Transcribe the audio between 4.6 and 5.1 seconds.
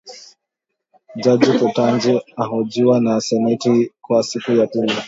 pili.